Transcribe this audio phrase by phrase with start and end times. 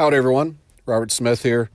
[0.00, 0.56] Howdy, everyone.
[0.86, 1.68] Robert Smith here.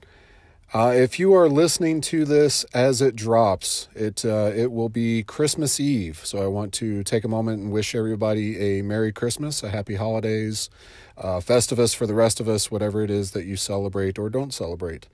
[0.74, 5.22] Uh, if you are listening to this as it drops, it uh, it will be
[5.22, 6.20] Christmas Eve.
[6.24, 9.94] So I want to take a moment and wish everybody a Merry Christmas, a Happy
[9.94, 10.68] Holidays,
[11.16, 14.52] uh, Festivus for the rest of us, whatever it is that you celebrate or don't
[14.52, 15.06] celebrate.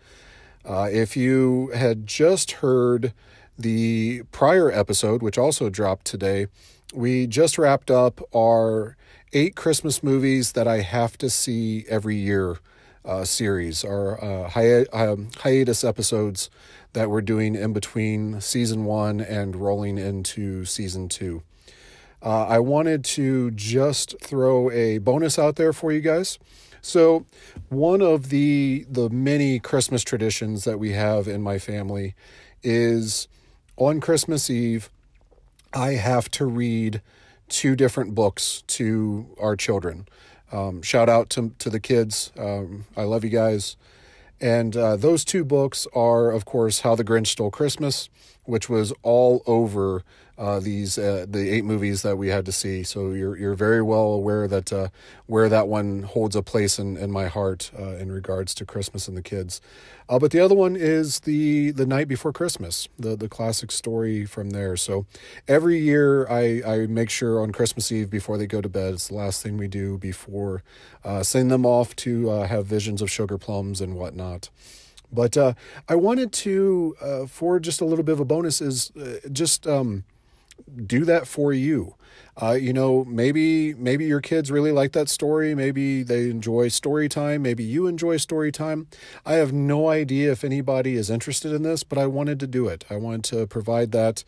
[0.65, 3.13] Uh, if you had just heard
[3.59, 6.47] the prior episode, which also dropped today,
[6.95, 8.97] we just wrapped up our
[9.35, 12.57] eight Christmas movies that I have to see every year
[13.05, 16.51] uh, series, our uh, hi- um, hiatus episodes
[16.93, 21.43] that we're doing in between season one and rolling into season two.
[22.23, 26.39] Uh, I wanted to just throw a bonus out there for you guys.
[26.81, 27.27] So,
[27.69, 32.15] one of the the many Christmas traditions that we have in my family
[32.63, 33.29] is
[33.77, 34.91] on Christmas Eve,
[35.73, 37.01] I have to read
[37.49, 40.07] two different books to our children.
[40.53, 42.31] Um, shout out to, to the kids.
[42.39, 43.77] Um, I love you guys.
[44.41, 48.11] And uh, those two books are, of course, How the Grinch Stole Christmas,
[48.45, 50.03] which was all over
[50.39, 52.83] uh, these uh, the eight movies that we had to see.
[52.83, 54.89] So you're you're very well aware that uh,
[55.27, 59.07] where that one holds a place in, in my heart uh, in regards to Christmas
[59.09, 59.61] and the kids.
[60.09, 64.25] Uh, but the other one is the the night before Christmas, the the classic story
[64.25, 64.77] from there.
[64.77, 65.07] So
[65.47, 69.09] every year I I make sure on Christmas Eve before they go to bed, it's
[69.09, 70.65] the last thing we do before
[71.05, 74.49] uh, send them off to have visions of sugar plums and whatnot.
[75.13, 75.55] But uh,
[75.89, 79.67] I wanted to, uh, for just a little bit of a bonus, is uh, just
[79.67, 80.05] um,
[80.87, 81.97] do that for you.
[82.41, 85.55] Uh, you know, maybe maybe your kids really like that story.
[85.55, 87.43] Maybe they enjoy story time.
[87.43, 88.87] Maybe you enjoy story time.
[89.27, 92.69] I have no idea if anybody is interested in this, but I wanted to do
[92.69, 92.85] it.
[92.89, 94.25] I wanted to provide that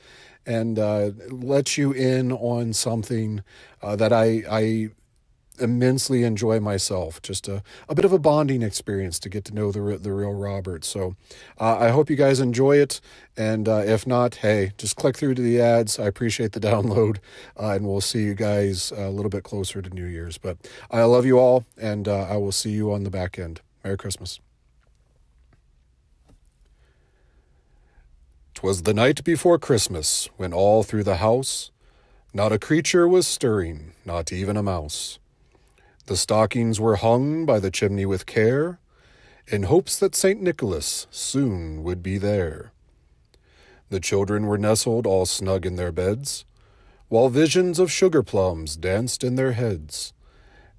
[0.47, 3.43] and uh, let you in on something
[3.81, 4.91] uh, that I I
[5.59, 7.21] immensely enjoy myself.
[7.23, 10.33] Just a, a bit of a bonding experience to get to know the the real
[10.33, 10.85] Robert.
[10.85, 11.17] So
[11.61, 13.01] uh, I hope you guys enjoy it.
[13.37, 15.99] And uh, if not, hey, just click through to the ads.
[15.99, 17.19] I appreciate the download,
[17.59, 20.39] uh, and we'll see you guys a little bit closer to New Year's.
[20.39, 20.57] But
[20.91, 23.61] I love you all, and uh, I will see you on the back end.
[23.83, 24.41] Merry Christmas.
[28.55, 31.73] Twas the night before Christmas, when all through the house
[32.37, 35.21] not a creature was stirring, not even a mouse.
[36.07, 38.79] The stockings were hung by the chimney with care,
[39.47, 40.41] in hopes that St.
[40.41, 42.73] Nicholas soon would be there.
[43.89, 46.45] The children were nestled all snug in their beds,
[47.09, 50.13] while visions of sugar plums danced in their heads,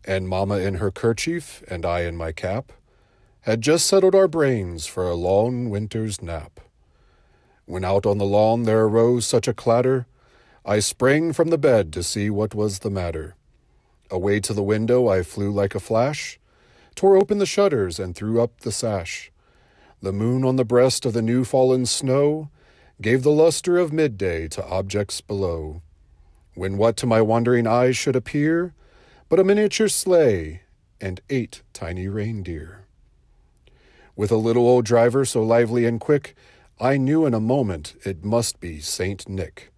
[0.03, 2.71] and Mamma in her kerchief and I in my cap
[3.41, 6.59] had just settled our brains for a long winter's nap.
[7.65, 10.05] When out on the lawn there arose such a clatter,
[10.63, 13.35] I sprang from the bed to see what was the matter.
[14.11, 16.39] Away to the window I flew like a flash,
[16.95, 19.31] tore open the shutters and threw up the sash.
[20.01, 22.49] The moon on the breast of the new fallen snow
[23.01, 25.81] gave the luster of midday to objects below.
[26.53, 28.73] When what to my wondering eyes should appear
[29.27, 30.61] but a miniature sleigh
[31.01, 32.85] and eight tiny reindeer.
[34.15, 36.35] With a little old driver so lively and quick,
[36.79, 39.71] I knew in a moment it must be Saint Nick.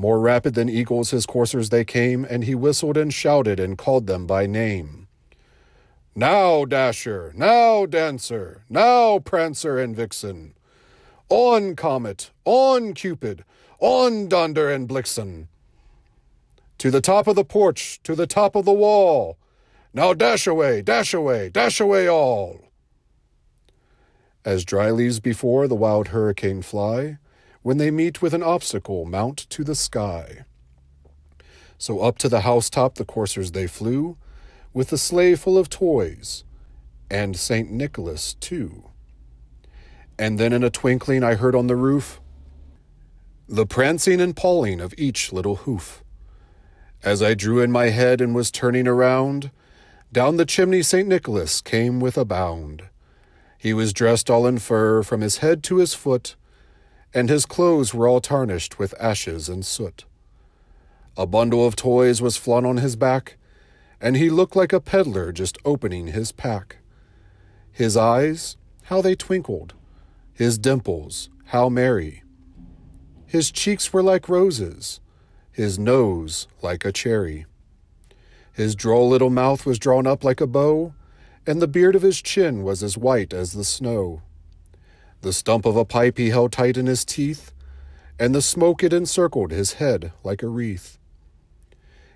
[0.00, 4.06] More rapid than eagles his coursers they came, and he whistled and shouted and called
[4.06, 5.08] them by name.
[6.14, 7.34] Now, Dasher!
[7.36, 8.64] Now, Dancer!
[8.70, 10.54] Now, Prancer and Vixen!
[11.28, 12.30] On, Comet!
[12.46, 13.44] On, Cupid!
[13.78, 15.48] On, Donder and Blixen!
[16.78, 18.00] To the top of the porch!
[18.04, 19.36] To the top of the wall!
[19.92, 20.80] Now dash away!
[20.80, 21.50] Dash away!
[21.50, 22.62] Dash away all!
[24.46, 27.18] As dry leaves before the wild hurricane fly,
[27.62, 30.44] when they meet with an obstacle, mount to the sky.
[31.78, 34.16] So up to the housetop the coursers they flew,
[34.72, 36.44] with the sleigh full of toys,
[37.10, 37.70] and St.
[37.70, 38.84] Nicholas too.
[40.18, 42.20] And then in a twinkling I heard on the roof
[43.48, 46.04] the prancing and pawing of each little hoof.
[47.02, 49.50] As I drew in my head and was turning around,
[50.12, 51.08] down the chimney St.
[51.08, 52.84] Nicholas came with a bound.
[53.58, 56.36] He was dressed all in fur from his head to his foot,
[57.12, 60.04] and his clothes were all tarnished with ashes and soot.
[61.16, 63.36] A bundle of toys was flung on his back,
[64.00, 66.78] and he looked like a peddler just opening his pack.
[67.72, 69.74] His eyes, how they twinkled,
[70.32, 72.22] his dimples, how merry.
[73.26, 75.00] His cheeks were like roses,
[75.52, 77.46] his nose like a cherry.
[78.52, 80.94] His droll little mouth was drawn up like a bow,
[81.46, 84.22] and the beard of his chin was as white as the snow.
[85.22, 87.52] The stump of a pipe he held tight in his teeth,
[88.18, 90.98] and the smoke it encircled his head like a wreath.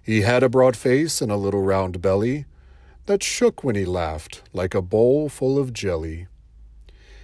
[0.03, 2.47] He had a broad face and a little round belly,
[3.07, 6.27] that shook when he laughed like a bowl full of jelly.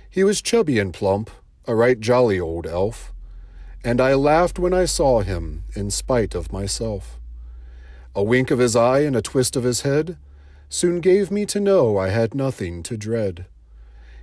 [0.08, 1.30] He was chubby and plump,
[1.66, 3.12] a right jolly old elf,
[3.82, 7.18] and I laughed when I saw him in spite of myself.
[8.14, 10.18] A wink of his eye and a twist of his head
[10.68, 13.46] soon gave me to know I had nothing to dread.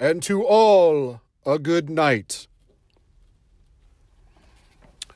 [0.00, 2.48] and to all a good night.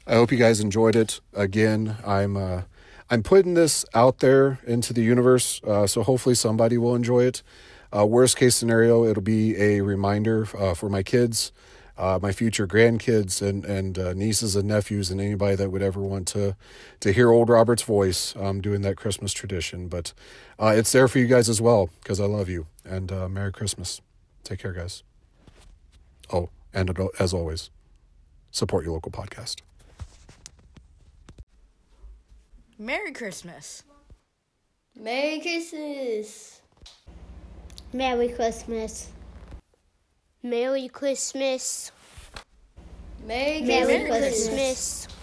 [0.07, 1.21] I hope you guys enjoyed it.
[1.33, 2.63] Again, I'm uh,
[3.11, 7.43] I'm putting this out there into the universe, uh, so hopefully somebody will enjoy it.
[7.97, 11.53] Uh, worst case scenario, it'll be a reminder uh, for my kids,
[11.97, 16.01] uh, my future grandkids, and and uh, nieces and nephews, and anybody that would ever
[16.01, 16.57] want to
[17.01, 19.89] to hear old Robert's voice um, doing that Christmas tradition.
[19.89, 20.13] But
[20.61, 24.03] it's there for you guys as well because I love you and Merry Christmas.
[24.45, 25.03] Take care, guys.
[26.33, 27.71] Oh, and as always,
[28.51, 29.63] support your local podcast.
[32.79, 33.83] Merry Christmas.
[34.99, 36.61] Merry Christmas.
[37.93, 39.09] Merry Christmas.
[40.43, 41.93] Merry Christmas.
[43.27, 44.49] Merry, Merry Christmas.
[44.49, 45.14] Christmas.